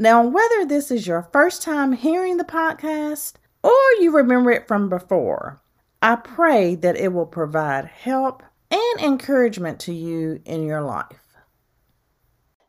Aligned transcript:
Now, 0.00 0.22
whether 0.22 0.64
this 0.64 0.92
is 0.92 1.08
your 1.08 1.22
first 1.32 1.60
time 1.60 1.90
hearing 1.90 2.36
the 2.36 2.44
podcast 2.44 3.32
or 3.64 3.72
you 3.98 4.12
remember 4.12 4.52
it 4.52 4.68
from 4.68 4.88
before, 4.88 5.60
I 6.00 6.14
pray 6.14 6.76
that 6.76 6.96
it 6.96 7.12
will 7.12 7.26
provide 7.26 7.86
help 7.86 8.44
and 8.70 9.00
encouragement 9.00 9.80
to 9.80 9.92
you 9.92 10.40
in 10.44 10.62
your 10.62 10.82
life. 10.82 11.34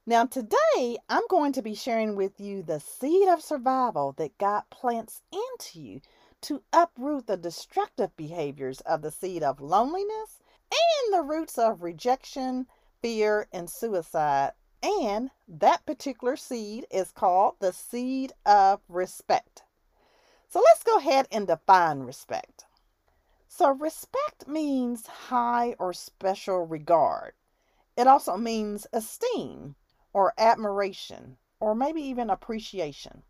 Now, 0.08 0.26
today 0.26 0.98
I'm 1.08 1.22
going 1.30 1.54
to 1.54 1.62
be 1.62 1.76
sharing 1.76 2.16
with 2.16 2.40
you 2.40 2.64
the 2.64 2.80
seed 2.80 3.30
of 3.30 3.44
survival 3.44 4.14
that 4.14 4.40
God 4.40 4.64
plants 4.72 5.22
into 5.32 5.80
you 5.80 6.02
to 6.42 6.64
uproot 6.74 7.28
the 7.28 7.38
destructive 7.38 8.18
behaviors 8.18 8.82
of 8.82 9.04
the 9.04 9.12
seed 9.12 9.44
of 9.44 9.62
loneliness 9.62 10.42
and 10.72 11.14
the 11.14 11.22
roots 11.22 11.60
of 11.60 11.84
rejection, 11.84 12.66
fear, 13.04 13.48
and 13.54 13.70
suicide 13.70 14.54
and 14.82 15.32
that 15.48 15.86
particular 15.86 16.36
seed 16.36 16.86
is 16.92 17.12
called 17.12 17.56
the 17.60 17.74
seed 17.74 18.34
of 18.46 18.82
respect. 18.88 19.64
So 20.48 20.60
let's 20.60 20.84
go 20.84 20.98
ahead 20.98 21.28
and 21.32 21.48
define 21.48 22.00
respect. 22.00 22.66
So, 23.52 23.72
respect 23.72 24.48
means 24.48 25.08
high 25.08 25.76
or 25.80 25.92
special 25.92 26.66
regard. 26.66 27.34
It 27.98 28.08
also 28.08 28.38
means 28.38 28.88
esteem 28.94 29.76
or 30.14 30.34
admiration 30.38 31.38
or 31.60 31.76
maybe 31.76 32.02
even 32.02 32.30
appreciation. 32.30 33.24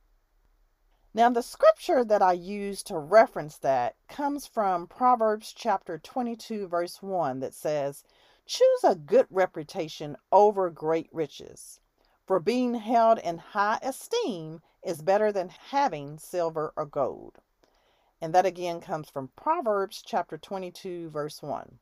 Now, 1.13 1.29
the 1.29 1.41
scripture 1.41 2.03
that 2.05 2.21
I 2.21 2.33
use 2.33 2.83
to 2.83 2.99
reference 2.99 3.57
that 3.57 3.95
comes 4.07 4.45
from 4.45 4.85
Proverbs 4.85 5.51
chapter 5.51 5.97
22, 5.97 6.67
verse 6.67 7.01
1, 7.01 7.39
that 7.39 7.53
says, 7.55 8.03
Choose 8.51 8.83
a 8.83 8.95
good 8.95 9.27
reputation 9.29 10.17
over 10.31 10.71
great 10.71 11.07
riches, 11.13 11.79
for 12.25 12.39
being 12.39 12.73
held 12.73 13.19
in 13.19 13.37
high 13.37 13.77
esteem 13.83 14.63
is 14.81 15.03
better 15.03 15.31
than 15.31 15.49
having 15.49 16.17
silver 16.17 16.73
or 16.75 16.87
gold. 16.87 17.37
And 18.19 18.33
that 18.33 18.47
again 18.47 18.81
comes 18.81 19.07
from 19.07 19.29
Proverbs 19.35 20.01
chapter 20.03 20.35
22, 20.35 21.11
verse 21.11 21.43
1. 21.43 21.77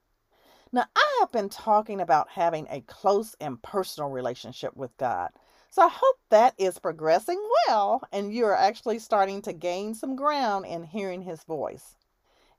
Now, 0.74 0.88
I 0.94 1.18
have 1.22 1.32
been 1.32 1.48
talking 1.48 2.02
about 2.02 2.32
having 2.32 2.68
a 2.70 2.82
close 2.82 3.34
and 3.40 3.64
personal 3.64 4.10
relationship 4.10 4.76
with 4.76 4.98
God. 4.98 5.30
So 5.70 5.84
I 5.84 5.88
hope 5.88 6.18
that 6.32 6.54
is 6.58 6.80
progressing 6.80 7.42
well 7.66 8.02
and 8.12 8.34
you 8.34 8.44
are 8.44 8.58
actually 8.58 9.00
starting 9.00 9.42
to 9.44 9.54
gain 9.54 9.94
some 9.94 10.18
ground 10.18 10.66
in 10.66 10.84
hearing 10.84 11.22
His 11.22 11.46
voice. 11.46 11.96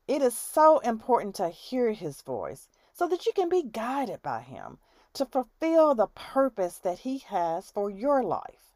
It 0.06 0.22
is 0.22 0.34
so 0.34 0.78
important 0.78 1.34
to 1.34 1.50
hear 1.50 1.92
His 1.92 2.22
voice 2.22 2.70
so 2.98 3.06
that 3.06 3.26
you 3.26 3.32
can 3.32 3.48
be 3.48 3.62
guided 3.62 4.20
by 4.22 4.40
Him 4.40 4.78
to 5.12 5.24
fulfill 5.24 5.94
the 5.94 6.08
purpose 6.08 6.78
that 6.78 6.98
He 6.98 7.18
has 7.18 7.70
for 7.70 7.88
your 7.88 8.24
life. 8.24 8.74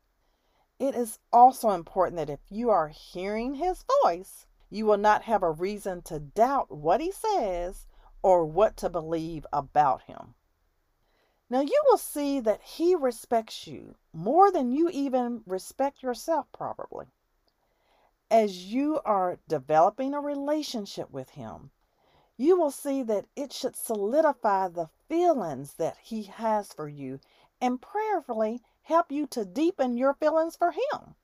It 0.79 0.95
is 0.95 1.19
also 1.33 1.71
important 1.71 2.17
that 2.19 2.31
if 2.31 2.39
you 2.49 2.71
are 2.71 2.89
hearing 2.89 3.55
His 3.55 3.85
voice, 4.05 4.47
you 4.71 4.87
will 4.87 4.97
not 4.97 5.23
have 5.23 5.43
a 5.43 5.51
reason 5.51 6.03
to 6.03 6.21
doubt 6.21 6.71
what 6.71 7.01
He 7.01 7.11
says 7.11 7.89
or 8.23 8.45
what 8.45 8.77
to 8.77 8.89
believe 8.89 9.45
about 9.53 10.03
Him. 10.03 10.35
Now 11.51 11.63
you 11.63 11.83
will 11.91 11.99
see 11.99 12.39
that 12.39 12.63
He 12.63 12.95
respects 12.95 13.67
you 13.67 13.97
more 14.13 14.53
than 14.53 14.71
you 14.71 14.89
even 14.91 15.43
respect 15.47 16.01
yourself, 16.01 16.47
probably. 16.53 17.07
As 18.31 18.73
you 18.73 19.01
are 19.05 19.41
developing 19.49 20.15
a 20.15 20.21
relationship 20.21 21.11
with 21.11 21.31
Him, 21.31 21.73
you 22.43 22.59
will 22.59 22.73
see 22.73 23.05
that 23.05 23.25
it 23.37 23.53
should 23.53 23.77
solidify 23.77 24.67
the 24.67 24.89
feelings 25.09 25.75
that 25.75 25.97
He 26.03 26.25
has 26.25 26.73
for 26.73 26.89
you 26.89 27.21
and 27.61 27.81
prayerfully 27.81 28.61
help 28.83 29.13
you 29.13 29.29
to 29.29 29.45
deepen 29.45 29.97
your 29.97 30.15
feelings 30.15 30.57
for 30.57 30.73
Him. 30.73 31.15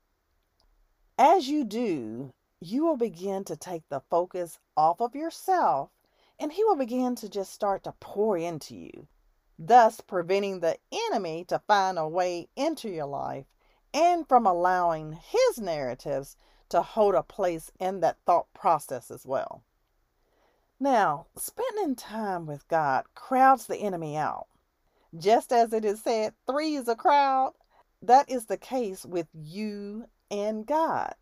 As 1.19 1.49
you 1.49 1.65
do, 1.65 2.33
you 2.61 2.85
will 2.85 2.97
begin 2.97 3.43
to 3.45 3.57
take 3.57 3.83
the 3.89 4.03
focus 4.09 4.61
off 4.77 5.01
of 5.01 5.17
yourself 5.17 5.91
and 6.39 6.53
He 6.53 6.63
will 6.63 6.77
begin 6.77 7.17
to 7.17 7.29
just 7.29 7.53
start 7.53 7.83
to 7.83 7.95
pour 7.99 8.39
into 8.39 8.77
you, 8.77 9.09
thus 9.59 10.01
preventing 10.01 10.61
the 10.61 10.79
enemy 11.11 11.45
to 11.49 11.59
find 11.67 11.99
a 11.99 12.07
way 12.07 12.49
into 12.55 12.89
your 12.89 13.07
life 13.07 13.47
and 13.93 14.29
from 14.29 14.47
allowing 14.47 15.15
His 15.15 15.59
narratives 15.59 16.37
to 16.69 16.81
hold 16.81 17.17
a 17.17 17.25
place 17.25 17.73
in 17.81 17.99
that 18.01 18.19
thought 18.25 18.47
process 18.55 19.11
as 19.11 19.27
well. 19.27 19.65
Now, 20.81 21.27
spending 21.37 21.97
time 21.97 22.47
with 22.47 22.69
God 22.69 23.05
crowds 23.15 23.67
the 23.67 23.79
enemy 23.79 24.17
out. 24.17 24.47
Just 25.17 25.53
as 25.53 25.73
it 25.73 25.85
is 25.85 26.03
said, 26.03 26.35
three 26.47 26.77
is 26.77 26.87
a 26.87 26.95
crowd, 26.95 27.55
that 28.01 28.31
is 28.31 28.47
the 28.47 28.57
case 28.57 29.05
with 29.05 29.27
you 29.33 30.07
and 30.31 30.67
God. 30.67 31.15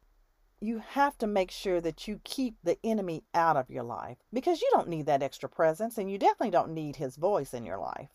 You 0.60 0.78
have 0.78 1.16
to 1.18 1.26
make 1.26 1.50
sure 1.50 1.80
that 1.80 2.06
you 2.06 2.20
keep 2.22 2.56
the 2.62 2.78
enemy 2.84 3.24
out 3.32 3.56
of 3.56 3.70
your 3.70 3.82
life 3.82 4.18
because 4.32 4.60
you 4.60 4.68
don't 4.72 4.88
need 4.88 5.06
that 5.06 5.22
extra 5.22 5.48
presence 5.48 5.96
and 5.96 6.10
you 6.10 6.18
definitely 6.18 6.50
don't 6.50 6.74
need 6.74 6.96
his 6.96 7.16
voice 7.16 7.54
in 7.54 7.64
your 7.64 7.78
life. 7.78 8.10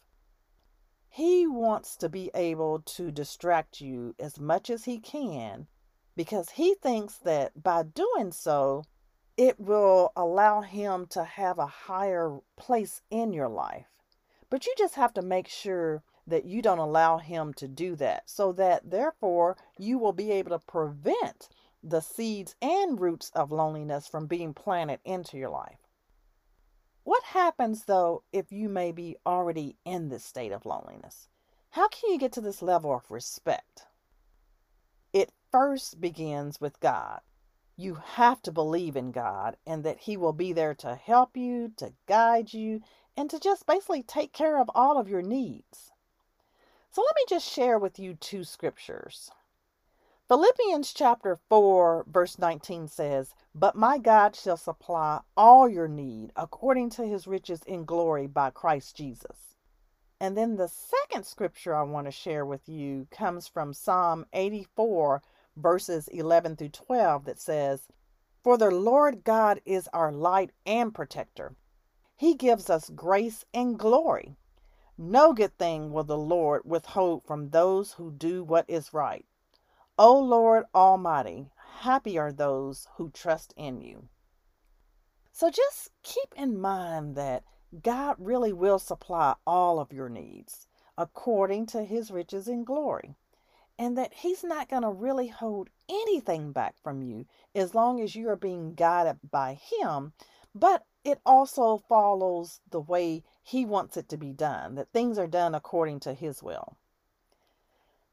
He 1.09 1.47
wants 1.47 1.97
to 1.97 2.09
be 2.09 2.31
able 2.35 2.81
to 2.81 3.11
distract 3.11 3.81
you 3.81 4.15
as 4.19 4.39
much 4.39 4.69
as 4.69 4.85
he 4.85 4.99
can 4.99 5.67
because 6.15 6.51
he 6.51 6.75
thinks 6.75 7.17
that 7.17 7.63
by 7.63 7.83
doing 7.83 8.31
so, 8.31 8.83
it 9.41 9.59
will 9.59 10.11
allow 10.15 10.61
him 10.61 11.07
to 11.07 11.23
have 11.23 11.57
a 11.57 11.65
higher 11.65 12.37
place 12.57 13.01
in 13.09 13.33
your 13.33 13.47
life. 13.47 13.87
But 14.51 14.67
you 14.67 14.75
just 14.77 14.93
have 14.93 15.15
to 15.15 15.23
make 15.23 15.47
sure 15.47 16.03
that 16.27 16.45
you 16.45 16.61
don't 16.61 16.77
allow 16.77 17.17
him 17.17 17.51
to 17.55 17.67
do 17.67 17.95
that, 17.95 18.29
so 18.29 18.51
that 18.51 18.91
therefore 18.91 19.57
you 19.79 19.97
will 19.97 20.13
be 20.13 20.29
able 20.29 20.51
to 20.51 20.63
prevent 20.67 21.49
the 21.81 22.01
seeds 22.01 22.53
and 22.61 22.99
roots 22.99 23.31
of 23.33 23.51
loneliness 23.51 24.07
from 24.07 24.27
being 24.27 24.53
planted 24.53 24.99
into 25.03 25.39
your 25.39 25.49
life. 25.49 25.87
What 27.03 27.23
happens 27.23 27.85
though 27.85 28.21
if 28.31 28.51
you 28.51 28.69
may 28.69 28.91
be 28.91 29.17
already 29.25 29.75
in 29.83 30.09
this 30.09 30.23
state 30.23 30.51
of 30.51 30.67
loneliness? 30.67 31.29
How 31.71 31.87
can 31.87 32.11
you 32.11 32.19
get 32.19 32.31
to 32.33 32.41
this 32.41 32.61
level 32.61 32.93
of 32.93 33.09
respect? 33.09 33.87
It 35.13 35.31
first 35.51 35.99
begins 35.99 36.61
with 36.61 36.79
God 36.79 37.21
you 37.81 37.95
have 37.95 38.41
to 38.43 38.51
believe 38.51 38.95
in 38.95 39.11
God 39.11 39.57
and 39.65 39.83
that 39.83 39.99
He 40.01 40.15
will 40.15 40.33
be 40.33 40.53
there 40.53 40.75
to 40.75 40.95
help 40.95 41.35
you, 41.35 41.71
to 41.77 41.93
guide 42.05 42.53
you, 42.53 42.81
and 43.17 43.29
to 43.29 43.39
just 43.39 43.65
basically 43.65 44.03
take 44.03 44.33
care 44.33 44.59
of 44.59 44.69
all 44.75 44.97
of 44.97 45.09
your 45.09 45.21
needs. 45.21 45.91
So 46.91 47.01
let 47.01 47.15
me 47.15 47.23
just 47.27 47.49
share 47.49 47.79
with 47.79 47.99
you 47.99 48.13
two 48.13 48.43
scriptures. 48.43 49.31
Philippians 50.27 50.93
chapter 50.93 51.39
4, 51.49 52.05
verse 52.07 52.39
19 52.39 52.87
says, 52.87 53.33
But 53.53 53.75
my 53.75 53.97
God 53.97 54.35
shall 54.35 54.55
supply 54.55 55.19
all 55.35 55.67
your 55.67 55.89
need 55.89 56.31
according 56.35 56.89
to 56.91 57.05
his 57.05 57.27
riches 57.27 57.63
in 57.63 57.83
glory 57.83 58.27
by 58.27 58.49
Christ 58.49 58.95
Jesus. 58.95 59.55
And 60.21 60.37
then 60.37 60.55
the 60.55 60.69
second 60.69 61.25
scripture 61.25 61.75
I 61.75 61.81
want 61.81 62.07
to 62.07 62.11
share 62.11 62.45
with 62.45 62.69
you 62.69 63.07
comes 63.11 63.47
from 63.47 63.73
Psalm 63.73 64.25
84, 64.33 65.21
verses 65.55 66.07
11 66.07 66.55
through 66.55 66.69
12 66.69 67.25
that 67.25 67.39
says, 67.39 67.87
For 68.43 68.57
the 68.57 68.71
Lord 68.71 69.23
God 69.23 69.61
is 69.65 69.89
our 69.93 70.11
light 70.11 70.51
and 70.65 70.93
protector. 70.93 71.55
He 72.15 72.35
gives 72.35 72.69
us 72.69 72.89
grace 72.89 73.45
and 73.53 73.77
glory. 73.77 74.35
No 74.97 75.33
good 75.33 75.57
thing 75.57 75.91
will 75.91 76.03
the 76.03 76.17
Lord 76.17 76.61
withhold 76.65 77.23
from 77.25 77.49
those 77.49 77.93
who 77.93 78.11
do 78.11 78.43
what 78.43 78.65
is 78.69 78.93
right. 78.93 79.25
O 79.97 80.19
Lord 80.19 80.65
Almighty, 80.73 81.49
happy 81.79 82.17
are 82.17 82.31
those 82.31 82.87
who 82.95 83.09
trust 83.09 83.53
in 83.57 83.81
you. 83.81 84.07
So 85.31 85.49
just 85.49 85.89
keep 86.03 86.33
in 86.35 86.59
mind 86.59 87.15
that 87.15 87.43
God 87.81 88.15
really 88.19 88.53
will 88.53 88.79
supply 88.79 89.35
all 89.47 89.79
of 89.79 89.93
your 89.93 90.09
needs 90.09 90.67
according 90.97 91.65
to 91.67 91.83
his 91.83 92.11
riches 92.11 92.47
and 92.47 92.65
glory 92.65 93.15
and 93.81 93.97
that 93.97 94.13
He's 94.13 94.43
not 94.43 94.69
going 94.69 94.83
to 94.83 94.91
really 94.91 95.27
hold 95.27 95.71
anything 95.89 96.51
back 96.51 96.75
from 96.83 97.01
you 97.01 97.25
as 97.55 97.73
long 97.73 97.99
as 97.99 98.15
you 98.15 98.29
are 98.29 98.35
being 98.35 98.75
guided 98.75 99.17
by 99.31 99.59
Him. 99.59 100.13
But 100.53 100.85
it 101.03 101.19
also 101.25 101.81
follows 101.89 102.61
the 102.69 102.79
way 102.79 103.23
He 103.41 103.65
wants 103.65 103.97
it 103.97 104.07
to 104.09 104.17
be 104.17 104.33
done, 104.33 104.75
that 104.75 104.93
things 104.93 105.17
are 105.17 105.25
done 105.25 105.55
according 105.55 105.99
to 106.01 106.13
His 106.13 106.43
will. 106.43 106.77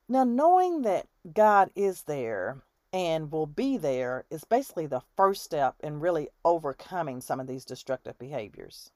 Now, 0.09 0.25
knowing 0.25 0.83
that 0.83 1.07
God 1.35 1.71
is 1.77 2.05
there 2.05 2.63
and 2.91 3.31
will 3.31 3.47
be 3.47 3.77
there 3.77 4.25
is 4.31 4.45
basically 4.45 4.87
the 4.87 5.03
first 5.19 5.45
step 5.45 5.75
in 5.81 6.01
really 6.01 6.31
overcoming 6.47 7.21
some 7.21 7.41
of 7.41 7.47
these 7.47 7.67
destructive 7.67 8.19
behaviors. 8.19 8.91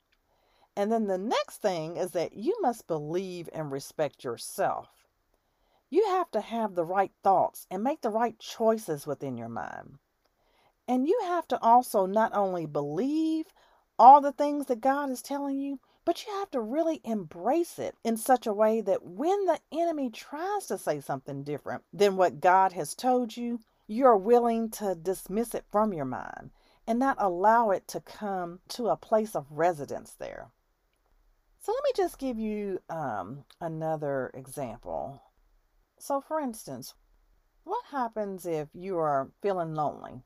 And 0.75 0.91
then 0.91 1.07
the 1.07 1.19
next 1.19 1.59
thing 1.59 1.99
is 1.99 2.13
that 2.13 2.33
you 2.33 2.57
must 2.63 2.87
believe 2.87 3.51
and 3.53 3.71
respect 3.71 4.25
yourself. 4.25 5.02
You 5.93 6.07
have 6.07 6.31
to 6.31 6.41
have 6.41 6.75
the 6.75 6.87
right 6.87 7.13
thoughts 7.23 7.67
and 7.71 7.85
make 7.85 8.01
the 8.01 8.09
right 8.09 8.39
choices 8.39 9.07
within 9.07 9.37
your 9.37 9.51
mind. 9.51 9.99
And 10.89 11.07
you 11.07 11.21
have 11.25 11.47
to 11.49 11.61
also 11.61 12.07
not 12.07 12.35
only 12.35 12.65
believe 12.65 13.53
all 13.99 14.23
the 14.23 14.33
things 14.33 14.65
that 14.67 14.81
God 14.81 15.11
is 15.11 15.21
telling 15.21 15.59
you, 15.59 15.81
but 16.07 16.25
you 16.25 16.33
have 16.33 16.51
to 16.53 16.63
really 16.63 17.03
embrace 17.05 17.79
it 17.79 17.95
in 18.03 18.17
such 18.17 18.47
a 18.47 18.55
way 18.55 18.81
that 18.81 19.05
when 19.05 19.45
the 19.45 19.61
enemy 19.71 20.09
tries 20.09 20.67
to 20.69 20.79
say 20.79 20.99
something 20.99 21.43
different 21.45 21.83
than 21.93 22.17
what 22.17 22.41
God 22.41 22.73
has 22.73 22.95
told 22.95 23.37
you, 23.37 23.61
you're 23.87 24.17
willing 24.17 24.71
to 24.71 24.95
dismiss 24.95 25.55
it 25.55 25.67
from 25.71 25.93
your 25.93 26.07
mind 26.07 26.53
and 26.87 26.99
not 26.99 27.17
allow 27.19 27.69
it 27.69 27.87
to 27.89 28.01
come 28.01 28.61
to 28.69 28.89
a 28.89 28.97
place 28.97 29.37
of 29.37 29.45
residence 29.51 30.13
there. 30.13 30.49
So 31.61 31.71
let 31.71 31.85
me 31.85 31.91
just 32.03 32.19
give 32.19 32.39
you 32.39 32.81
um, 32.89 33.45
another 33.61 34.31
example. 34.33 35.23
So, 36.05 36.21
for 36.21 36.41
instance, 36.41 36.95
what 37.63 37.85
happens 37.93 38.45
if 38.45 38.69
you 38.75 38.99
are 38.99 39.31
feeling 39.41 39.73
lonely? 39.73 40.25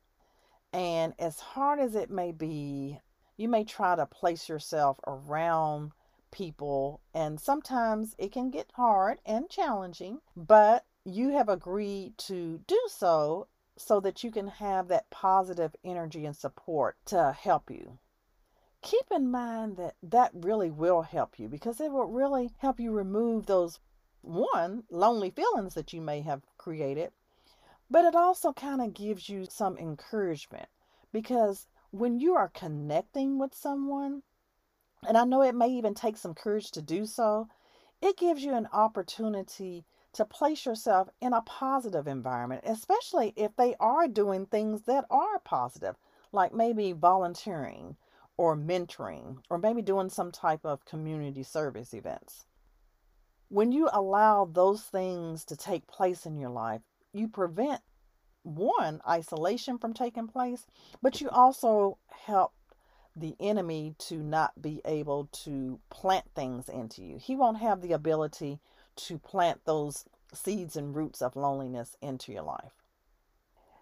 And 0.72 1.12
as 1.18 1.38
hard 1.38 1.80
as 1.80 1.94
it 1.94 2.08
may 2.08 2.32
be 2.32 3.02
you 3.36 3.50
may 3.50 3.62
try 3.62 3.94
to 3.94 4.06
place 4.06 4.48
yourself 4.48 4.98
around 5.06 5.92
people, 6.30 7.02
and 7.12 7.38
sometimes 7.38 8.14
it 8.16 8.32
can 8.32 8.48
get 8.48 8.72
hard 8.72 9.20
and 9.26 9.50
challenging, 9.50 10.22
but 10.34 10.86
you 11.04 11.32
have 11.32 11.50
agreed 11.50 12.16
to 12.16 12.62
do 12.66 12.80
so 12.88 13.46
so 13.76 14.00
that 14.00 14.24
you 14.24 14.30
can 14.30 14.46
have 14.46 14.88
that 14.88 15.10
positive 15.10 15.76
energy 15.84 16.24
and 16.24 16.34
support 16.34 16.96
to 17.04 17.32
help 17.38 17.70
you. 17.70 17.98
Keep 18.80 19.10
in 19.10 19.30
mind 19.30 19.76
that 19.76 19.96
that 20.02 20.30
really 20.32 20.70
will 20.70 21.02
help 21.02 21.38
you 21.38 21.50
because 21.50 21.82
it 21.82 21.92
will 21.92 22.06
really 22.06 22.54
help 22.60 22.80
you 22.80 22.92
remove 22.92 23.44
those 23.44 23.78
one 24.26 24.84
lonely 24.90 25.30
feelings 25.30 25.74
that 25.74 25.92
you 25.92 26.00
may 26.00 26.20
have 26.22 26.42
created, 26.58 27.12
but 27.88 28.04
it 28.04 28.14
also 28.14 28.52
kind 28.52 28.80
of 28.82 28.94
gives 28.94 29.28
you 29.28 29.46
some 29.48 29.78
encouragement 29.78 30.68
because 31.12 31.66
when 31.90 32.18
you 32.18 32.34
are 32.34 32.48
connecting 32.48 33.38
with 33.38 33.54
someone, 33.54 34.22
and 35.06 35.16
I 35.16 35.24
know 35.24 35.42
it 35.42 35.54
may 35.54 35.68
even 35.68 35.94
take 35.94 36.16
some 36.16 36.34
courage 36.34 36.70
to 36.72 36.82
do 36.82 37.06
so, 37.06 37.48
it 38.02 38.16
gives 38.16 38.42
you 38.42 38.54
an 38.54 38.68
opportunity 38.72 39.84
to 40.12 40.24
place 40.24 40.66
yourself 40.66 41.08
in 41.20 41.32
a 41.32 41.42
positive 41.42 42.06
environment, 42.06 42.64
especially 42.66 43.32
if 43.36 43.54
they 43.56 43.74
are 43.78 44.08
doing 44.08 44.46
things 44.46 44.82
that 44.82 45.04
are 45.10 45.38
positive, 45.40 45.96
like 46.32 46.52
maybe 46.52 46.92
volunteering 46.92 47.96
or 48.36 48.56
mentoring, 48.56 49.38
or 49.48 49.58
maybe 49.58 49.80
doing 49.80 50.10
some 50.10 50.32
type 50.32 50.64
of 50.64 50.84
community 50.84 51.42
service 51.42 51.94
events. 51.94 52.46
When 53.48 53.70
you 53.70 53.88
allow 53.92 54.44
those 54.44 54.82
things 54.82 55.44
to 55.44 55.56
take 55.56 55.86
place 55.86 56.26
in 56.26 56.36
your 56.36 56.50
life, 56.50 56.82
you 57.12 57.28
prevent 57.28 57.80
one, 58.42 59.00
isolation 59.08 59.78
from 59.78 59.94
taking 59.94 60.26
place, 60.26 60.66
but 61.00 61.20
you 61.20 61.28
also 61.30 61.98
help 62.08 62.52
the 63.14 63.36
enemy 63.40 63.94
to 63.98 64.16
not 64.18 64.60
be 64.60 64.80
able 64.84 65.28
to 65.44 65.80
plant 65.90 66.24
things 66.34 66.68
into 66.68 67.02
you. 67.02 67.18
He 67.18 67.36
won't 67.36 67.58
have 67.58 67.80
the 67.80 67.92
ability 67.92 68.58
to 68.96 69.18
plant 69.18 69.64
those 69.64 70.04
seeds 70.34 70.76
and 70.76 70.94
roots 70.94 71.22
of 71.22 71.36
loneliness 71.36 71.96
into 72.02 72.32
your 72.32 72.42
life. 72.42 72.82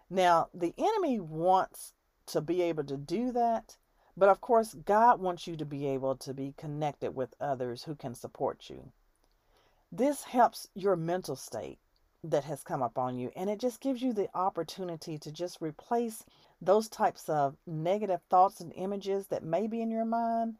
Now, 0.09 0.49
the 0.53 0.73
enemy 0.77 1.19
wants 1.19 1.93
to 2.27 2.39
be 2.39 2.61
able 2.61 2.83
to 2.85 2.97
do 2.97 3.31
that, 3.31 3.77
but 4.15 4.29
of 4.29 4.41
course, 4.41 4.73
God 4.73 5.19
wants 5.19 5.47
you 5.47 5.57
to 5.57 5.65
be 5.65 5.87
able 5.87 6.15
to 6.17 6.33
be 6.33 6.53
connected 6.55 7.15
with 7.15 7.33
others 7.41 7.83
who 7.83 7.95
can 7.95 8.13
support 8.13 8.69
you. 8.69 8.91
This 9.97 10.23
helps 10.25 10.67
your 10.73 10.97
mental 10.97 11.37
state 11.37 11.79
that 12.21 12.43
has 12.43 12.63
come 12.63 12.81
upon 12.81 13.17
you. 13.17 13.31
And 13.33 13.49
it 13.49 13.61
just 13.61 13.79
gives 13.79 14.01
you 14.01 14.11
the 14.11 14.27
opportunity 14.35 15.17
to 15.17 15.31
just 15.31 15.61
replace 15.61 16.25
those 16.59 16.89
types 16.89 17.29
of 17.29 17.55
negative 17.65 18.19
thoughts 18.29 18.59
and 18.59 18.73
images 18.75 19.27
that 19.27 19.41
may 19.41 19.67
be 19.67 19.81
in 19.81 19.89
your 19.89 20.03
mind. 20.03 20.57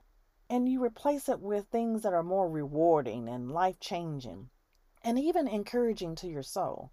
And 0.50 0.70
you 0.70 0.82
replace 0.82 1.28
it 1.28 1.42
with 1.42 1.66
things 1.66 2.04
that 2.04 2.14
are 2.14 2.24
more 2.24 2.50
rewarding 2.50 3.28
and 3.28 3.52
life 3.52 3.78
changing 3.82 4.52
and 5.04 5.20
even 5.20 5.50
encouraging 5.50 6.16
to 6.16 6.30
your 6.30 6.42
soul. 6.42 6.92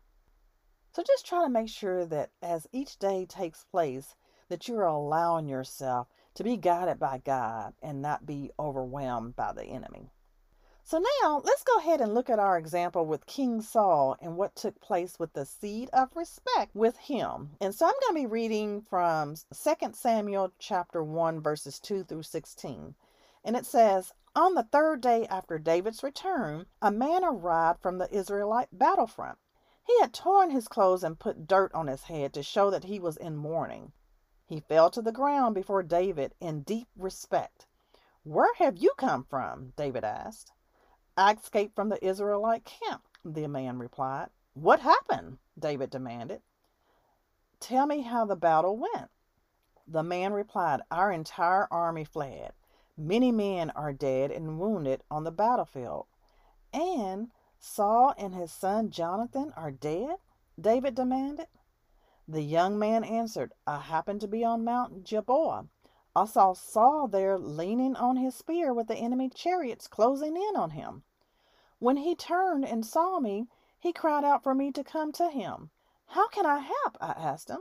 So 0.97 1.05
just 1.07 1.25
try 1.25 1.45
to 1.45 1.49
make 1.49 1.69
sure 1.69 2.05
that 2.07 2.31
as 2.43 2.67
each 2.73 2.99
day 2.99 3.25
takes 3.25 3.63
place, 3.63 4.17
that 4.49 4.67
you're 4.67 4.83
allowing 4.83 5.49
yourself 5.49 6.09
to 6.35 6.43
be 6.43 6.57
guided 6.57 6.99
by 6.99 7.19
God 7.19 7.75
and 7.81 8.03
not 8.03 8.27
be 8.27 8.51
overwhelmed 8.59 9.37
by 9.37 9.53
the 9.53 9.67
enemy. 9.67 10.11
So 10.85 11.03
now 11.23 11.41
let's 11.45 11.63
go 11.63 11.79
ahead 11.79 12.01
and 12.01 12.13
look 12.13 12.29
at 12.29 12.41
our 12.41 12.59
example 12.59 13.07
with 13.07 13.25
King 13.25 13.63
Saul 13.63 14.17
and 14.21 14.37
what 14.37 14.57
took 14.57 14.81
place 14.81 15.17
with 15.19 15.33
the 15.33 15.47
seed 15.47 15.89
of 15.93 16.15
respect 16.17 16.75
with 16.75 16.99
him. 16.99 17.57
And 17.61 17.73
so 17.73 17.87
I'm 17.87 17.95
going 18.01 18.23
to 18.23 18.29
be 18.29 18.33
reading 18.33 18.83
from 18.83 19.37
2 19.37 19.75
Samuel 19.93 20.53
chapter 20.59 21.03
1 21.03 21.41
verses 21.41 21.79
2 21.79 22.03
through 22.03 22.25
16. 22.25 22.97
And 23.45 23.57
it 23.57 23.65
says, 23.65 24.13
On 24.35 24.55
the 24.55 24.65
third 24.65 25.01
day 25.01 25.25
after 25.29 25.59
David's 25.59 26.03
return, 26.03 26.67
a 26.83 26.91
man 26.91 27.25
arrived 27.25 27.81
from 27.81 27.99
the 27.99 28.13
Israelite 28.15 28.69
battlefront. 28.73 29.39
He 29.85 29.99
had 30.01 30.13
torn 30.13 30.51
his 30.51 30.69
clothes 30.69 31.05
and 31.05 31.19
put 31.19 31.47
dirt 31.47 31.73
on 31.75 31.87
his 31.87 32.03
head 32.03 32.35
to 32.35 32.43
show 32.43 32.71
that 32.71 32.85
he 32.85 32.99
was 32.99 33.17
in 33.17 33.37
mourning. 33.37 33.93
He 34.45 34.61
fell 34.61 34.91
to 34.91 35.01
the 35.01 35.13
ground 35.13 35.55
before 35.55 35.85
David 35.85 36.35
in 36.41 36.63
deep 36.63 36.89
respect. 36.97 37.67
Where 38.25 38.53
have 38.55 38.77
you 38.77 38.93
come 38.99 39.25
from? 39.25 39.73
David 39.77 40.05
asked. 40.05 40.53
I 41.23 41.35
escaped 41.35 41.77
from 41.77 41.89
the 41.89 42.05
Israelite 42.05 42.65
camp, 42.65 43.03
the 43.25 43.47
man 43.47 43.79
replied. 43.79 44.31
What 44.55 44.81
happened? 44.81 45.39
David 45.57 45.89
demanded. 45.91 46.43
Tell 47.61 47.87
me 47.87 48.01
how 48.01 48.25
the 48.25 48.35
battle 48.35 48.77
went. 48.77 49.09
The 49.87 50.03
man 50.03 50.33
replied, 50.33 50.81
Our 50.91 51.13
entire 51.13 51.69
army 51.71 52.03
fled. 52.03 52.55
Many 52.99 53.31
men 53.31 53.71
are 53.71 53.93
dead 53.93 54.33
and 54.33 54.59
wounded 54.59 55.05
on 55.13 55.23
the 55.23 55.31
battlefield. 55.31 56.07
And 56.73 57.31
Saul 57.61 58.15
and 58.19 58.35
his 58.35 58.51
son 58.51 58.91
Jonathan 58.91 59.53
are 59.57 59.71
dead? 59.71 60.17
David 60.61 60.97
demanded. 60.97 61.47
The 62.27 62.43
young 62.43 62.81
man 62.81 63.05
answered, 63.05 63.53
I 63.65 63.79
happened 63.79 64.23
to 64.23 64.29
be 64.29 64.45
on 64.45 64.65
Mount 64.65 65.05
Gilboa. 65.05 65.69
I 66.17 66.25
saw 66.25 66.53
Saul 66.53 67.07
there 67.07 67.39
leaning 67.39 67.95
on 67.95 68.17
his 68.17 68.35
spear 68.35 68.75
with 68.75 68.89
the 68.89 68.97
enemy 68.97 69.29
chariots 69.29 69.87
closing 69.87 70.37
in 70.37 70.57
on 70.57 70.71
him. 70.71 71.05
When 71.83 71.97
he 71.97 72.15
turned 72.15 72.65
and 72.65 72.87
saw 72.87 73.19
me, 73.19 73.49
he 73.81 73.93
cried 73.93 74.23
out 74.23 74.45
for 74.45 74.55
me 74.55 74.71
to 74.71 74.85
come 74.85 75.11
to 75.15 75.29
him. 75.29 75.71
How 76.07 76.29
can 76.29 76.47
I 76.47 76.61
help? 76.61 76.97
I 77.01 77.11
asked 77.11 77.51
him. 77.51 77.59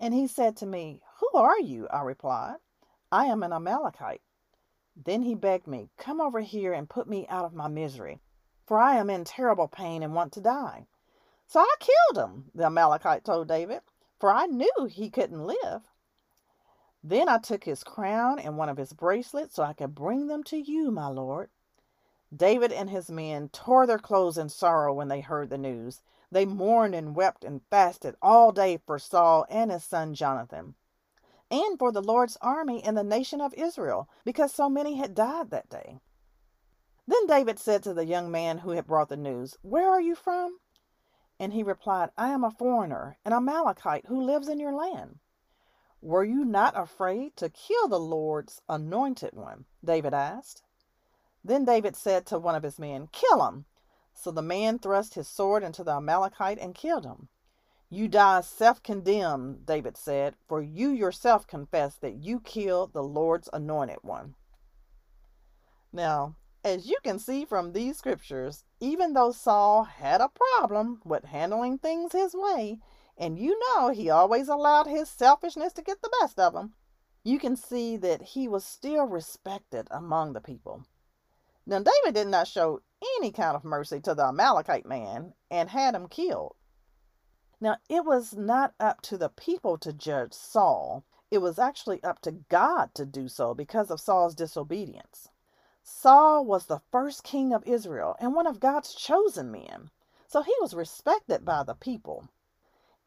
And 0.00 0.12
he 0.12 0.26
said 0.26 0.56
to 0.56 0.66
me, 0.66 1.00
Who 1.20 1.38
are 1.38 1.60
you? 1.60 1.86
I 1.86 2.02
replied, 2.02 2.56
I 3.12 3.26
am 3.26 3.44
an 3.44 3.52
Amalekite. 3.52 4.22
Then 4.96 5.22
he 5.22 5.36
begged 5.36 5.68
me, 5.68 5.88
Come 5.96 6.20
over 6.20 6.40
here 6.40 6.72
and 6.72 6.90
put 6.90 7.06
me 7.06 7.28
out 7.28 7.44
of 7.44 7.54
my 7.54 7.68
misery, 7.68 8.20
for 8.66 8.80
I 8.80 8.96
am 8.96 9.08
in 9.08 9.22
terrible 9.22 9.68
pain 9.68 10.02
and 10.02 10.16
want 10.16 10.32
to 10.32 10.40
die. 10.40 10.88
So 11.46 11.60
I 11.60 11.74
killed 11.78 12.28
him, 12.28 12.50
the 12.56 12.66
Amalekite 12.66 13.22
told 13.22 13.46
David, 13.46 13.82
for 14.18 14.32
I 14.32 14.46
knew 14.46 14.88
he 14.90 15.10
couldn't 15.10 15.46
live. 15.46 15.82
Then 17.04 17.28
I 17.28 17.38
took 17.38 17.62
his 17.62 17.84
crown 17.84 18.40
and 18.40 18.58
one 18.58 18.68
of 18.68 18.78
his 18.78 18.92
bracelets 18.92 19.54
so 19.54 19.62
I 19.62 19.74
could 19.74 19.94
bring 19.94 20.26
them 20.26 20.42
to 20.42 20.56
you, 20.56 20.90
my 20.90 21.06
lord. 21.06 21.50
David 22.34 22.72
and 22.72 22.90
his 22.90 23.10
men 23.10 23.48
tore 23.50 23.86
their 23.86 23.98
clothes 23.98 24.38
in 24.38 24.48
sorrow 24.48 24.92
when 24.92 25.08
they 25.08 25.20
heard 25.20 25.50
the 25.50 25.58
news. 25.58 26.02
They 26.30 26.44
mourned 26.44 26.94
and 26.94 27.14
wept 27.14 27.44
and 27.44 27.62
fasted 27.70 28.16
all 28.20 28.50
day 28.50 28.78
for 28.78 28.98
Saul 28.98 29.46
and 29.48 29.70
his 29.70 29.84
son 29.84 30.14
Jonathan, 30.14 30.74
and 31.50 31.78
for 31.78 31.92
the 31.92 32.02
Lord's 32.02 32.36
army 32.40 32.82
and 32.82 32.96
the 32.96 33.04
nation 33.04 33.40
of 33.40 33.54
Israel, 33.54 34.08
because 34.24 34.52
so 34.52 34.68
many 34.68 34.96
had 34.96 35.14
died 35.14 35.50
that 35.50 35.68
day. 35.68 36.00
Then 37.06 37.26
David 37.26 37.58
said 37.58 37.82
to 37.82 37.94
the 37.94 38.06
young 38.06 38.30
man 38.30 38.58
who 38.58 38.70
had 38.70 38.86
brought 38.86 39.10
the 39.10 39.16
news, 39.16 39.56
Where 39.62 39.88
are 39.88 40.00
you 40.00 40.14
from? 40.14 40.58
And 41.38 41.52
he 41.52 41.62
replied, 41.62 42.10
I 42.16 42.30
am 42.30 42.42
a 42.42 42.50
foreigner, 42.50 43.18
an 43.24 43.32
Amalekite 43.32 44.06
who 44.06 44.20
lives 44.20 44.48
in 44.48 44.58
your 44.58 44.72
land. 44.72 45.18
Were 46.00 46.24
you 46.24 46.44
not 46.44 46.78
afraid 46.78 47.36
to 47.36 47.48
kill 47.48 47.88
the 47.88 48.00
Lord's 48.00 48.60
anointed 48.68 49.34
one? 49.34 49.66
David 49.84 50.14
asked. 50.14 50.62
Then 51.44 51.64
David 51.66 51.94
said 51.94 52.24
to 52.26 52.38
one 52.38 52.54
of 52.54 52.62
his 52.62 52.78
men, 52.78 53.08
Kill 53.12 53.46
him. 53.46 53.66
So 54.14 54.30
the 54.30 54.42
man 54.42 54.78
thrust 54.78 55.14
his 55.14 55.28
sword 55.28 55.62
into 55.62 55.84
the 55.84 55.96
Amalekite 55.96 56.58
and 56.58 56.74
killed 56.74 57.04
him. 57.04 57.28
You 57.90 58.08
die 58.08 58.40
self 58.40 58.82
condemned, 58.82 59.66
David 59.66 59.96
said, 59.96 60.36
for 60.48 60.62
you 60.62 60.88
yourself 60.88 61.46
confess 61.46 61.96
that 61.96 62.14
you 62.14 62.40
killed 62.40 62.92
the 62.92 63.02
Lord's 63.02 63.48
anointed 63.52 63.98
one. 64.02 64.34
Now, 65.92 66.36
As 66.64 66.86
you 66.88 66.96
can 67.04 67.18
see 67.18 67.44
from 67.44 67.72
these 67.72 67.98
scriptures, 67.98 68.64
even 68.80 69.12
though 69.12 69.32
Saul 69.32 69.84
had 69.84 70.22
a 70.22 70.30
problem 70.30 71.02
with 71.04 71.24
handling 71.24 71.76
things 71.76 72.12
his 72.12 72.34
way, 72.34 72.80
and 73.18 73.38
you 73.38 73.58
know 73.60 73.90
he 73.90 74.08
always 74.08 74.48
allowed 74.48 74.86
his 74.86 75.10
selfishness 75.10 75.74
to 75.74 75.82
get 75.82 76.00
the 76.00 76.12
best 76.20 76.40
of 76.40 76.54
him, 76.54 76.72
you 77.22 77.38
can 77.38 77.54
see 77.54 77.98
that 77.98 78.22
he 78.22 78.48
was 78.48 78.64
still 78.64 79.04
respected 79.04 79.88
among 79.90 80.32
the 80.32 80.40
people. 80.40 80.86
Now, 81.66 81.78
David 81.78 82.14
did 82.14 82.28
not 82.28 82.46
show 82.48 82.80
any 83.16 83.32
kind 83.32 83.56
of 83.56 83.64
mercy 83.64 84.00
to 84.00 84.14
the 84.14 84.26
Amalekite 84.26 84.86
man 84.86 85.34
and 85.50 85.70
had 85.70 85.94
him 85.94 86.08
killed. 86.08 86.56
Now, 87.60 87.78
it 87.88 88.04
was 88.04 88.34
not 88.34 88.74
up 88.78 89.00
to 89.02 89.16
the 89.16 89.30
people 89.30 89.78
to 89.78 89.92
judge 89.92 90.34
Saul, 90.34 91.04
it 91.30 91.38
was 91.38 91.58
actually 91.58 92.02
up 92.04 92.20
to 92.20 92.32
God 92.32 92.94
to 92.94 93.06
do 93.06 93.28
so 93.28 93.54
because 93.54 93.90
of 93.90 94.00
Saul's 94.00 94.34
disobedience. 94.34 95.30
Saul 95.82 96.44
was 96.44 96.66
the 96.66 96.82
first 96.92 97.24
king 97.24 97.52
of 97.52 97.66
Israel 97.66 98.14
and 98.20 98.34
one 98.34 98.46
of 98.46 98.60
God's 98.60 98.94
chosen 98.94 99.50
men, 99.50 99.90
so 100.26 100.42
he 100.42 100.54
was 100.60 100.74
respected 100.74 101.44
by 101.44 101.62
the 101.62 101.74
people. 101.74 102.28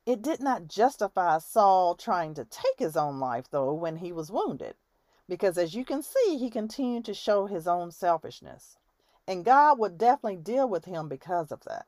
It 0.06 0.22
did 0.22 0.40
not 0.42 0.68
justify 0.68 1.38
Saul 1.38 1.96
trying 1.96 2.34
to 2.34 2.46
take 2.46 2.80
his 2.80 2.98
own 2.98 3.20
life, 3.20 3.50
though, 3.50 3.74
when 3.74 3.98
he 3.98 4.12
was 4.12 4.32
wounded, 4.32 4.76
because 5.28 5.58
as 5.58 5.76
you 5.76 5.84
can 5.84 6.02
see, 6.02 6.38
he 6.38 6.50
continued 6.50 7.06
to 7.06 7.14
show 7.14 7.46
his 7.46 7.68
own 7.68 7.92
selfishness. 7.92 8.78
And 9.28 9.44
God 9.44 9.78
would 9.80 9.98
definitely 9.98 10.38
deal 10.38 10.70
with 10.70 10.86
him 10.86 11.10
because 11.10 11.52
of 11.52 11.64
that. 11.66 11.88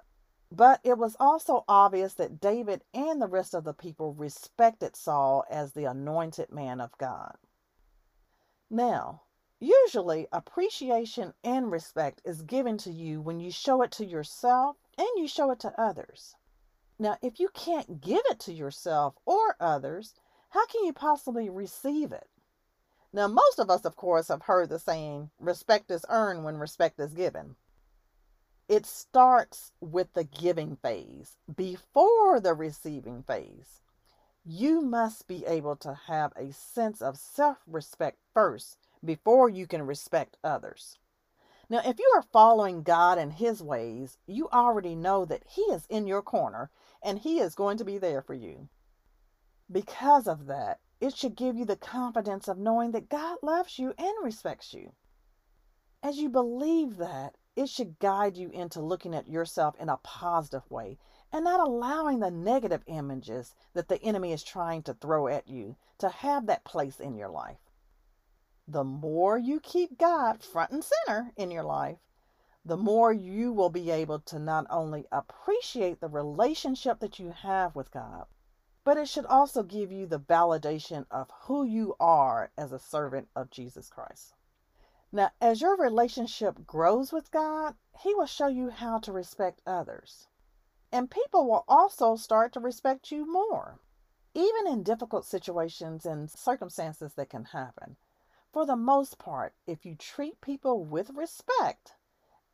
But 0.51 0.81
it 0.83 0.97
was 0.97 1.15
also 1.19 1.63
obvious 1.67 2.15
that 2.15 2.41
David 2.41 2.83
and 2.93 3.21
the 3.21 3.27
rest 3.27 3.53
of 3.53 3.63
the 3.63 3.73
people 3.73 4.13
respected 4.13 4.95
Saul 4.95 5.45
as 5.49 5.73
the 5.73 5.85
anointed 5.85 6.51
man 6.51 6.81
of 6.81 6.97
God. 6.97 7.37
Now, 8.69 9.21
usually 9.59 10.27
appreciation 10.31 11.33
and 11.43 11.71
respect 11.71 12.21
is 12.25 12.41
given 12.41 12.77
to 12.79 12.91
you 12.91 13.21
when 13.21 13.39
you 13.39 13.51
show 13.51 13.81
it 13.83 13.91
to 13.91 14.05
yourself 14.05 14.77
and 14.97 15.07
you 15.15 15.27
show 15.27 15.51
it 15.51 15.59
to 15.61 15.79
others. 15.79 16.35
Now, 16.97 17.17
if 17.21 17.39
you 17.39 17.49
can't 17.53 18.01
give 18.01 18.21
it 18.29 18.39
to 18.41 18.53
yourself 18.53 19.15
or 19.25 19.55
others, 19.59 20.13
how 20.49 20.65
can 20.65 20.83
you 20.83 20.93
possibly 20.93 21.49
receive 21.49 22.11
it? 22.11 22.27
Now, 23.11 23.27
most 23.27 23.57
of 23.57 23.69
us, 23.69 23.85
of 23.85 23.95
course, 23.95 24.27
have 24.27 24.43
heard 24.43 24.69
the 24.69 24.77
saying, 24.77 25.31
respect 25.39 25.89
is 25.89 26.05
earned 26.09 26.43
when 26.43 26.57
respect 26.57 26.99
is 26.99 27.13
given. 27.13 27.55
It 28.67 28.85
starts 28.85 29.71
with 29.81 30.13
the 30.13 30.23
giving 30.23 30.75
phase 30.75 31.37
before 31.53 32.39
the 32.39 32.53
receiving 32.53 33.23
phase. 33.23 33.81
You 34.45 34.81
must 34.81 35.27
be 35.27 35.43
able 35.45 35.75
to 35.77 35.95
have 36.05 36.33
a 36.35 36.53
sense 36.53 37.01
of 37.01 37.17
self 37.17 37.57
respect 37.65 38.19
first 38.33 38.77
before 39.03 39.49
you 39.49 39.65
can 39.65 39.81
respect 39.81 40.37
others. 40.43 40.97
Now, 41.67 41.81
if 41.83 41.97
you 41.99 42.11
are 42.15 42.21
following 42.21 42.83
God 42.83 43.17
and 43.17 43.33
His 43.33 43.61
ways, 43.61 44.17
you 44.27 44.49
already 44.49 44.95
know 44.95 45.25
that 45.25 45.43
He 45.47 45.61
is 45.63 45.87
in 45.87 46.05
your 46.05 46.21
corner 46.21 46.69
and 47.01 47.17
He 47.17 47.39
is 47.39 47.55
going 47.55 47.77
to 47.77 47.85
be 47.85 47.97
there 47.97 48.21
for 48.21 48.35
you. 48.35 48.69
Because 49.71 50.27
of 50.27 50.45
that, 50.45 50.79
it 51.01 51.15
should 51.15 51.35
give 51.35 51.55
you 51.55 51.65
the 51.65 51.75
confidence 51.75 52.47
of 52.47 52.57
knowing 52.57 52.91
that 52.91 53.09
God 53.09 53.37
loves 53.41 53.79
you 53.79 53.93
and 53.97 54.13
respects 54.21 54.73
you. 54.73 54.91
As 56.01 56.17
you 56.17 56.29
believe 56.29 56.97
that, 56.97 57.35
it 57.55 57.67
should 57.67 57.99
guide 57.99 58.37
you 58.37 58.49
into 58.49 58.81
looking 58.81 59.13
at 59.13 59.27
yourself 59.27 59.75
in 59.79 59.89
a 59.89 59.97
positive 59.97 60.69
way 60.71 60.97
and 61.31 61.43
not 61.43 61.59
allowing 61.59 62.19
the 62.19 62.31
negative 62.31 62.83
images 62.87 63.53
that 63.73 63.87
the 63.87 64.01
enemy 64.01 64.31
is 64.31 64.43
trying 64.43 64.81
to 64.83 64.93
throw 64.93 65.27
at 65.27 65.47
you 65.47 65.75
to 65.97 66.09
have 66.09 66.45
that 66.45 66.63
place 66.63 66.99
in 66.99 67.15
your 67.15 67.29
life. 67.29 67.59
The 68.67 68.83
more 68.83 69.37
you 69.37 69.59
keep 69.59 69.97
God 69.97 70.43
front 70.43 70.71
and 70.71 70.83
center 70.83 71.33
in 71.35 71.51
your 71.51 71.63
life, 71.63 71.97
the 72.63 72.77
more 72.77 73.11
you 73.11 73.51
will 73.51 73.69
be 73.69 73.89
able 73.89 74.19
to 74.19 74.37
not 74.39 74.67
only 74.69 75.05
appreciate 75.11 75.99
the 75.99 76.07
relationship 76.07 76.99
that 76.99 77.19
you 77.19 77.31
have 77.31 77.75
with 77.75 77.91
God, 77.91 78.25
but 78.89 78.97
it 78.97 79.07
should 79.07 79.27
also 79.27 79.61
give 79.61 79.91
you 79.91 80.07
the 80.07 80.19
validation 80.19 81.05
of 81.11 81.29
who 81.41 81.63
you 81.63 81.95
are 81.99 82.49
as 82.57 82.71
a 82.71 82.79
servant 82.79 83.29
of 83.35 83.51
Jesus 83.51 83.87
Christ. 83.87 84.33
Now, 85.11 85.29
as 85.39 85.61
your 85.61 85.77
relationship 85.77 86.65
grows 86.65 87.13
with 87.13 87.29
God, 87.29 87.75
He 88.01 88.15
will 88.15 88.25
show 88.25 88.47
you 88.47 88.71
how 88.71 88.97
to 88.97 89.11
respect 89.11 89.61
others. 89.63 90.27
And 90.91 91.11
people 91.11 91.45
will 91.45 91.65
also 91.67 92.15
start 92.15 92.51
to 92.53 92.59
respect 92.59 93.11
you 93.11 93.31
more, 93.31 93.77
even 94.33 94.65
in 94.65 94.81
difficult 94.81 95.23
situations 95.23 96.03
and 96.03 96.27
circumstances 96.27 97.13
that 97.13 97.29
can 97.29 97.45
happen. 97.45 97.95
For 98.51 98.65
the 98.65 98.75
most 98.75 99.19
part, 99.19 99.53
if 99.67 99.85
you 99.85 99.93
treat 99.93 100.41
people 100.41 100.83
with 100.83 101.11
respect 101.11 101.93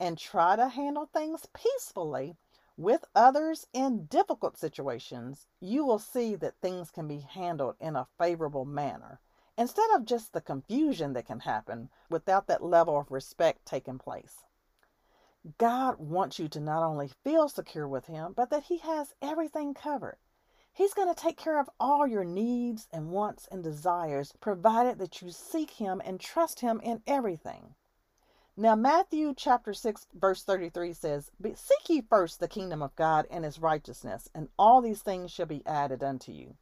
and 0.01 0.18
try 0.18 0.58
to 0.58 0.68
handle 0.68 1.06
things 1.06 1.48
peacefully 1.54 2.36
with 2.77 3.05
others 3.15 3.67
in 3.74 4.05
difficult 4.05 4.58
situations, 4.58 5.48
you 5.60 5.86
will 5.86 6.00
see 6.00 6.36
that 6.36 6.60
things 6.62 6.91
can 6.91 7.08
be 7.08 7.20
handled 7.20 7.75
in 7.79 7.96
a 7.96 8.08
favorable 8.17 8.65
manner 8.65 9.20
instead 9.58 9.89
of 9.91 10.03
just 10.05 10.34
the 10.34 10.41
confusion 10.41 11.13
that 11.13 11.25
can 11.25 11.39
happen 11.39 11.89
without 12.10 12.48
that 12.48 12.63
level 12.63 13.00
of 13.00 13.12
respect 13.12 13.65
taking 13.65 13.98
place. 13.98 14.44
God 15.58 16.00
wants 16.00 16.39
you 16.39 16.50
to 16.50 16.60
not 16.60 16.84
only 16.84 17.08
feel 17.24 17.48
secure 17.48 17.88
with 17.88 18.08
Him, 18.08 18.34
but 18.34 18.50
that 18.50 18.63
He 18.63 18.79
has 18.79 19.13
everything 19.22 19.74
covered. 19.74 20.17
He's 20.74 20.94
going 20.94 21.08
to 21.08 21.15
take 21.15 21.38
care 21.38 21.60
of 21.60 21.70
all 21.79 22.05
your 22.05 22.25
needs 22.25 22.89
and 22.91 23.12
wants 23.12 23.48
and 23.50 23.63
desires, 23.63 24.34
provided 24.41 24.98
that 25.00 25.22
you 25.22 25.32
seek 25.32 25.72
Him 25.72 26.01
and 26.03 26.20
trust 26.20 26.60
Him 26.60 26.82
in 26.82 27.01
everything. 27.08 27.75
Now, 28.58 28.76
Matthew 28.76 29.34
chapter 29.36 29.74
6, 29.74 30.08
verse 30.14 30.44
33 30.44 30.94
says, 30.94 31.30
Seek 31.56 31.90
ye 31.90 32.02
first 32.02 32.40
the 32.40 32.48
kingdom 32.48 32.82
of 32.82 32.96
God 32.96 33.28
and 33.30 33.44
his 33.44 33.60
righteousness, 33.60 34.30
and 34.34 34.48
all 34.58 34.82
these 34.82 35.02
things 35.02 35.32
shall 35.32 35.46
be 35.46 35.66
added 35.66 36.02
unto 36.02 36.32
you. 36.32 36.56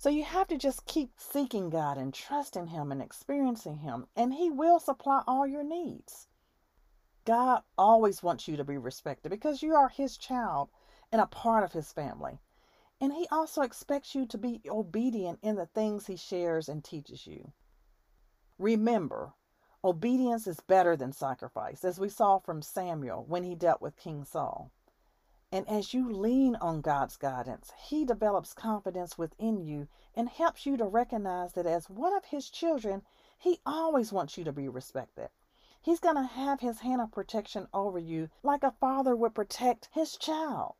So 0.00 0.10
you 0.10 0.22
have 0.22 0.46
to 0.46 0.56
just 0.56 0.86
keep 0.86 1.18
seeking 1.18 1.70
God 1.70 1.98
and 1.98 2.14
trusting 2.14 2.68
Him 2.68 2.92
and 2.92 3.02
experiencing 3.02 3.78
Him, 3.78 4.06
and 4.14 4.32
He 4.32 4.48
will 4.48 4.78
supply 4.78 5.24
all 5.26 5.44
your 5.44 5.64
needs. 5.64 6.28
God 7.24 7.64
always 7.76 8.22
wants 8.22 8.46
you 8.46 8.56
to 8.56 8.64
be 8.64 8.78
respected 8.78 9.30
because 9.30 9.60
you 9.60 9.74
are 9.74 9.88
His 9.88 10.16
child 10.16 10.70
and 11.10 11.20
a 11.20 11.26
part 11.26 11.64
of 11.64 11.72
His 11.72 11.92
family. 11.92 12.40
And 13.00 13.12
He 13.12 13.26
also 13.32 13.62
expects 13.62 14.14
you 14.14 14.24
to 14.26 14.38
be 14.38 14.62
obedient 14.68 15.40
in 15.42 15.56
the 15.56 15.66
things 15.66 16.06
He 16.06 16.16
shares 16.16 16.68
and 16.68 16.84
teaches 16.84 17.26
you. 17.26 17.52
Remember, 18.56 19.34
obedience 19.84 20.46
is 20.46 20.60
better 20.60 20.96
than 20.96 21.12
sacrifice, 21.12 21.84
as 21.84 22.00
we 22.00 22.08
saw 22.08 22.38
from 22.38 22.62
Samuel 22.62 23.24
when 23.26 23.44
he 23.44 23.54
dealt 23.54 23.80
with 23.80 23.96
King 23.96 24.24
Saul. 24.24 24.70
And 25.50 25.66
as 25.66 25.94
you 25.94 26.12
lean 26.12 26.56
on 26.56 26.82
God's 26.82 27.16
guidance, 27.16 27.72
He 27.78 28.04
develops 28.04 28.52
confidence 28.52 29.16
within 29.16 29.64
you 29.64 29.88
and 30.14 30.28
helps 30.28 30.66
you 30.66 30.76
to 30.76 30.84
recognize 30.84 31.54
that 31.54 31.64
as 31.64 31.88
one 31.88 32.12
of 32.12 32.26
His 32.26 32.50
children, 32.50 33.02
He 33.38 33.60
always 33.64 34.12
wants 34.12 34.36
you 34.36 34.44
to 34.44 34.52
be 34.52 34.68
respected. 34.68 35.30
He's 35.80 36.00
going 36.00 36.16
to 36.16 36.22
have 36.24 36.60
His 36.60 36.80
hand 36.80 37.00
of 37.00 37.12
protection 37.12 37.66
over 37.72 37.98
you 37.98 38.28
like 38.42 38.62
a 38.62 38.72
father 38.72 39.16
would 39.16 39.34
protect 39.34 39.88
his 39.92 40.18
child. 40.18 40.74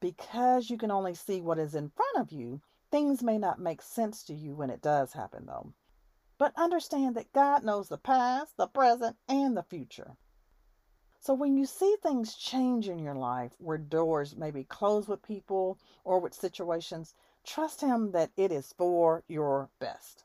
Because 0.00 0.68
you 0.68 0.76
can 0.76 0.90
only 0.90 1.14
see 1.14 1.40
what 1.40 1.58
is 1.58 1.74
in 1.74 1.88
front 1.88 2.18
of 2.18 2.30
you, 2.30 2.60
things 2.90 3.22
may 3.22 3.38
not 3.38 3.58
make 3.58 3.80
sense 3.80 4.22
to 4.24 4.34
you 4.34 4.54
when 4.54 4.68
it 4.68 4.82
does 4.82 5.14
happen, 5.14 5.46
though. 5.46 5.72
But 6.42 6.54
understand 6.56 7.14
that 7.14 7.32
God 7.32 7.62
knows 7.62 7.88
the 7.88 7.98
past, 7.98 8.56
the 8.56 8.66
present, 8.66 9.16
and 9.28 9.56
the 9.56 9.62
future. 9.62 10.16
So 11.20 11.34
when 11.34 11.56
you 11.56 11.66
see 11.66 11.94
things 12.02 12.34
change 12.34 12.88
in 12.88 12.98
your 12.98 13.14
life 13.14 13.52
where 13.58 13.78
doors 13.78 14.34
may 14.34 14.50
be 14.50 14.64
closed 14.64 15.08
with 15.08 15.22
people 15.22 15.78
or 16.02 16.18
with 16.18 16.34
situations, 16.34 17.14
trust 17.46 17.80
Him 17.80 18.10
that 18.10 18.32
it 18.36 18.50
is 18.50 18.74
for 18.76 19.22
your 19.28 19.70
best. 19.78 20.24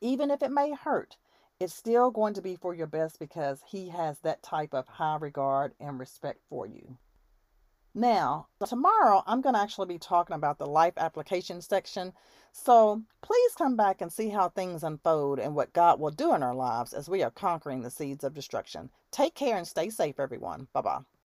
Even 0.00 0.30
if 0.30 0.42
it 0.42 0.50
may 0.50 0.72
hurt, 0.72 1.18
it's 1.60 1.74
still 1.74 2.10
going 2.10 2.32
to 2.32 2.40
be 2.40 2.56
for 2.56 2.74
your 2.74 2.86
best 2.86 3.18
because 3.18 3.60
He 3.68 3.90
has 3.90 4.20
that 4.20 4.42
type 4.42 4.72
of 4.72 4.88
high 4.88 5.18
regard 5.18 5.74
and 5.78 5.98
respect 5.98 6.40
for 6.48 6.66
you. 6.66 6.96
Now, 7.94 8.48
tomorrow 8.66 9.22
I'm 9.24 9.40
going 9.40 9.54
to 9.54 9.60
actually 9.60 9.86
be 9.86 9.98
talking 9.98 10.34
about 10.34 10.58
the 10.58 10.66
life 10.66 10.94
application 10.96 11.60
section. 11.60 12.12
So 12.52 13.02
please 13.22 13.52
come 13.56 13.76
back 13.76 14.00
and 14.00 14.12
see 14.12 14.30
how 14.30 14.48
things 14.48 14.82
unfold 14.82 15.38
and 15.38 15.54
what 15.54 15.72
God 15.72 16.00
will 16.00 16.10
do 16.10 16.34
in 16.34 16.42
our 16.42 16.54
lives 16.54 16.92
as 16.92 17.08
we 17.08 17.22
are 17.22 17.30
conquering 17.30 17.82
the 17.82 17.90
seeds 17.90 18.24
of 18.24 18.34
destruction. 18.34 18.90
Take 19.12 19.34
care 19.34 19.56
and 19.56 19.66
stay 19.66 19.90
safe, 19.90 20.18
everyone. 20.18 20.66
Bye 20.72 20.80
bye. 20.80 21.00